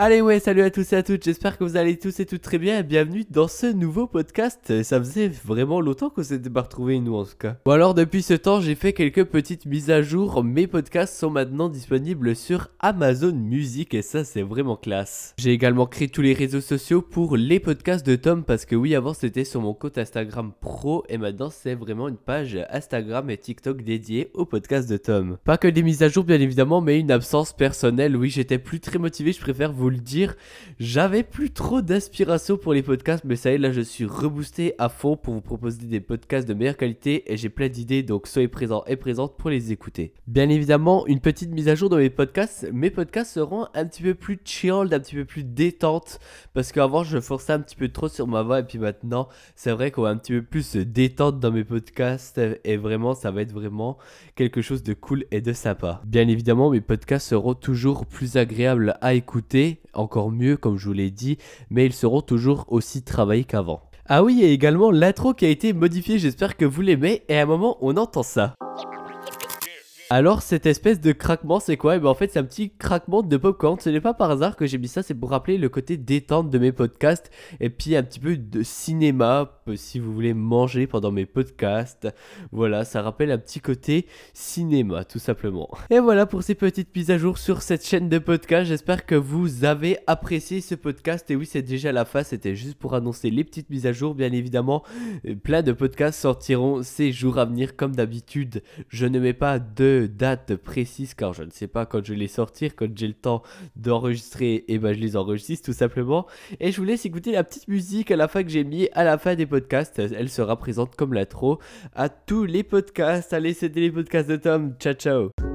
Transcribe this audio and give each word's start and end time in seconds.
Allez 0.00 0.20
ouais, 0.20 0.38
salut 0.38 0.62
à 0.62 0.70
tous 0.70 0.92
et 0.92 0.96
à 0.96 1.02
toutes, 1.02 1.24
j'espère 1.24 1.58
que 1.58 1.64
vous 1.64 1.76
allez 1.76 1.98
tous 1.98 2.20
et 2.20 2.24
toutes 2.24 2.42
très 2.42 2.58
bien 2.58 2.78
et 2.78 2.82
bienvenue 2.84 3.24
dans 3.28 3.48
ce 3.48 3.66
nouveau 3.66 4.06
podcast. 4.06 4.84
Ça 4.84 5.00
faisait 5.00 5.26
vraiment 5.26 5.80
longtemps 5.80 6.08
qu'on 6.08 6.22
s'était 6.22 6.48
pas 6.48 6.62
retrouvés 6.62 7.00
nous 7.00 7.16
en 7.16 7.24
tout 7.24 7.36
cas. 7.36 7.56
Bon 7.64 7.72
alors 7.72 7.94
depuis 7.94 8.22
ce 8.22 8.34
temps 8.34 8.60
j'ai 8.60 8.76
fait 8.76 8.92
quelques 8.92 9.24
petites 9.24 9.66
mises 9.66 9.90
à 9.90 10.00
jour, 10.00 10.44
mes 10.44 10.68
podcasts 10.68 11.18
sont 11.18 11.30
maintenant 11.30 11.68
disponibles 11.68 12.36
sur 12.36 12.68
Amazon 12.78 13.32
Music 13.32 13.92
et 13.92 14.02
ça 14.02 14.22
c'est 14.22 14.42
vraiment 14.42 14.76
classe. 14.76 15.34
J'ai 15.36 15.50
également 15.50 15.86
créé 15.86 16.06
tous 16.06 16.22
les 16.22 16.32
réseaux 16.32 16.60
sociaux 16.60 17.02
pour 17.02 17.36
les 17.36 17.58
podcasts 17.58 18.06
de 18.06 18.14
Tom 18.14 18.44
parce 18.44 18.66
que 18.66 18.76
oui 18.76 18.94
avant 18.94 19.14
c'était 19.14 19.42
sur 19.42 19.60
mon 19.60 19.74
compte 19.74 19.98
Instagram 19.98 20.52
pro 20.60 21.02
et 21.08 21.18
maintenant 21.18 21.50
c'est 21.50 21.74
vraiment 21.74 22.06
une 22.06 22.18
page 22.18 22.56
Instagram 22.70 23.30
et 23.30 23.36
TikTok 23.36 23.82
dédiée 23.82 24.30
au 24.34 24.44
podcast 24.44 24.88
de 24.88 24.96
Tom. 24.96 25.38
Pas 25.42 25.58
que 25.58 25.66
des 25.66 25.82
mises 25.82 26.04
à 26.04 26.08
jour 26.08 26.22
bien 26.22 26.40
évidemment 26.40 26.80
mais 26.80 27.00
une 27.00 27.10
absence 27.10 27.52
personnelle, 27.52 28.16
oui 28.16 28.30
j'étais 28.30 28.58
plus 28.58 28.78
très 28.78 29.00
motivé, 29.00 29.32
je 29.32 29.40
préfère 29.40 29.72
vous 29.72 29.87
le 29.90 29.98
dire. 29.98 30.36
J'avais 30.78 31.22
plus 31.22 31.50
trop 31.50 31.82
d'inspiration 31.82 32.56
pour 32.56 32.74
les 32.74 32.82
podcasts, 32.82 33.24
mais 33.24 33.36
ça 33.36 33.50
y 33.50 33.54
est, 33.54 33.58
là, 33.58 33.72
je 33.72 33.80
suis 33.80 34.04
reboosté 34.04 34.74
à 34.78 34.88
fond 34.88 35.16
pour 35.16 35.34
vous 35.34 35.40
proposer 35.40 35.86
des 35.86 36.00
podcasts 36.00 36.48
de 36.48 36.54
meilleure 36.54 36.76
qualité 36.76 37.32
et 37.32 37.36
j'ai 37.36 37.48
plein 37.48 37.68
d'idées, 37.68 38.02
donc 38.02 38.26
soyez 38.26 38.48
présents 38.48 38.84
et 38.86 38.96
présentes 38.96 39.36
pour 39.36 39.50
les 39.50 39.72
écouter. 39.72 40.12
Bien 40.26 40.48
évidemment, 40.48 41.06
une 41.06 41.20
petite 41.20 41.50
mise 41.50 41.68
à 41.68 41.74
jour 41.74 41.88
dans 41.88 41.96
mes 41.96 42.10
podcasts. 42.10 42.68
Mes 42.72 42.90
podcasts 42.90 43.32
seront 43.32 43.66
un 43.74 43.86
petit 43.86 44.02
peu 44.02 44.14
plus 44.14 44.38
chill, 44.44 44.88
un 44.92 45.00
petit 45.00 45.16
peu 45.16 45.24
plus 45.24 45.44
détente, 45.44 46.20
parce 46.54 46.72
qu'avant, 46.72 47.04
je 47.04 47.20
forçais 47.20 47.52
un 47.52 47.60
petit 47.60 47.76
peu 47.76 47.88
trop 47.88 48.08
sur 48.08 48.26
ma 48.26 48.42
voix 48.42 48.60
et 48.60 48.64
puis 48.64 48.78
maintenant, 48.78 49.28
c'est 49.54 49.72
vrai 49.72 49.90
qu'on 49.90 50.02
va 50.02 50.10
un 50.10 50.16
petit 50.16 50.32
peu 50.32 50.42
plus 50.42 50.66
se 50.66 50.78
détendre 50.78 51.38
dans 51.38 51.50
mes 51.50 51.64
podcasts 51.64 52.40
et 52.64 52.76
vraiment, 52.76 53.14
ça 53.14 53.30
va 53.30 53.42
être 53.42 53.52
vraiment 53.52 53.98
quelque 54.34 54.62
chose 54.62 54.82
de 54.82 54.94
cool 54.94 55.24
et 55.30 55.40
de 55.40 55.52
sympa. 55.52 56.00
Bien 56.06 56.28
évidemment, 56.28 56.70
mes 56.70 56.80
podcasts 56.80 57.28
seront 57.28 57.54
toujours 57.54 58.06
plus 58.06 58.36
agréables 58.36 58.96
à 59.00 59.14
écouter 59.14 59.67
encore 59.94 60.30
mieux 60.30 60.56
comme 60.56 60.78
je 60.78 60.86
vous 60.86 60.92
l'ai 60.92 61.10
dit, 61.10 61.38
mais 61.70 61.86
ils 61.86 61.92
seront 61.92 62.22
toujours 62.22 62.64
aussi 62.68 63.02
travaillés 63.02 63.44
qu'avant. 63.44 63.82
Ah 64.06 64.22
oui, 64.22 64.42
et 64.42 64.52
également 64.52 64.90
l'intro 64.90 65.34
qui 65.34 65.44
a 65.44 65.50
été 65.50 65.72
modifiée, 65.72 66.18
j'espère 66.18 66.56
que 66.56 66.64
vous 66.64 66.80
l'aimez, 66.80 67.22
et 67.28 67.38
à 67.38 67.42
un 67.42 67.46
moment 67.46 67.76
on 67.80 67.96
entend 67.96 68.22
ça. 68.22 68.54
Alors 70.10 70.40
cette 70.40 70.64
espèce 70.64 71.02
de 71.02 71.12
craquement 71.12 71.60
c'est 71.60 71.76
quoi? 71.76 71.92
Et 71.92 71.96
eh 71.98 72.00
ben 72.00 72.08
en 72.08 72.14
fait 72.14 72.32
c'est 72.32 72.38
un 72.38 72.44
petit 72.44 72.70
craquement 72.70 73.22
de 73.22 73.36
popcorn. 73.36 73.78
Ce 73.78 73.90
n'est 73.90 74.00
pas 74.00 74.14
par 74.14 74.30
hasard 74.30 74.56
que 74.56 74.64
j'ai 74.64 74.78
mis 74.78 74.88
ça 74.88 75.02
C'est 75.02 75.12
pour 75.12 75.28
rappeler 75.28 75.58
le 75.58 75.68
côté 75.68 75.98
détente 75.98 76.48
de 76.48 76.58
mes 76.58 76.72
podcasts 76.72 77.30
Et 77.60 77.68
puis 77.68 77.94
un 77.94 78.02
petit 78.02 78.18
peu 78.18 78.38
de 78.38 78.62
cinéma 78.62 79.60
Si 79.76 79.98
vous 79.98 80.10
voulez 80.10 80.32
manger 80.32 80.86
pendant 80.86 81.10
mes 81.10 81.26
podcasts. 81.26 82.08
Voilà 82.52 82.86
ça 82.86 83.02
rappelle 83.02 83.30
un 83.30 83.36
petit 83.36 83.60
côté 83.60 84.06
cinéma 84.32 85.04
tout 85.04 85.18
simplement. 85.18 85.68
Et 85.90 85.98
voilà 85.98 86.24
pour 86.24 86.42
ces 86.42 86.54
petites 86.54 86.96
mises 86.96 87.10
à 87.10 87.18
jour 87.18 87.36
sur 87.36 87.60
cette 87.60 87.84
chaîne 87.84 88.08
de 88.08 88.18
podcast 88.18 88.66
J'espère 88.66 89.04
que 89.04 89.14
vous 89.14 89.66
avez 89.66 89.98
apprécié 90.06 90.62
ce 90.62 90.74
podcast. 90.74 91.30
Et 91.30 91.36
oui 91.36 91.44
c'est 91.44 91.60
déjà 91.60 91.92
la 91.92 92.06
fin. 92.06 92.22
C'était 92.22 92.54
juste 92.54 92.78
pour 92.78 92.94
annoncer 92.94 93.28
les 93.28 93.44
petites 93.44 93.68
mises 93.68 93.84
à 93.84 93.92
jour. 93.92 94.14
Bien 94.14 94.32
évidemment 94.32 94.84
plein 95.42 95.60
de 95.60 95.72
podcasts 95.72 96.18
sortiront 96.18 96.82
ces 96.82 97.12
jours 97.12 97.36
à 97.36 97.44
venir. 97.44 97.76
Comme 97.76 97.94
d'habitude 97.94 98.62
je 98.88 99.04
ne 99.04 99.18
mets 99.18 99.34
pas 99.34 99.58
de 99.58 99.97
date 100.06 100.56
précise 100.56 101.14
car 101.14 101.32
je 101.32 101.42
ne 101.42 101.50
sais 101.50 101.66
pas 101.66 101.86
quand 101.86 102.04
je 102.04 102.12
vais 102.12 102.18
les 102.18 102.28
sortir, 102.28 102.74
quand 102.76 102.88
j'ai 102.96 103.08
le 103.08 103.14
temps 103.14 103.42
d'enregistrer, 103.76 104.54
et 104.54 104.64
eh 104.74 104.78
ben 104.78 104.92
je 104.92 105.00
les 105.00 105.16
enregistre 105.16 105.66
tout 105.66 105.72
simplement. 105.72 106.26
Et 106.60 106.72
je 106.72 106.76
vous 106.76 106.84
laisse 106.84 107.04
écouter 107.04 107.32
la 107.32 107.44
petite 107.44 107.68
musique 107.68 108.10
à 108.10 108.16
la 108.16 108.28
fin 108.28 108.42
que 108.42 108.50
j'ai 108.50 108.64
mis 108.64 108.88
à 108.92 109.04
la 109.04 109.18
fin 109.18 109.34
des 109.34 109.46
podcasts. 109.46 109.98
Elle 109.98 110.28
sera 110.28 110.56
présente 110.56 110.96
comme 110.96 111.14
l'intro 111.14 111.58
à 111.94 112.08
tous 112.08 112.44
les 112.44 112.62
podcasts. 112.62 113.32
Allez, 113.32 113.54
c'était 113.54 113.80
les 113.80 113.92
podcasts 113.92 114.28
de 114.28 114.36
Tom. 114.36 114.74
Ciao 114.78 114.94
ciao. 114.94 115.47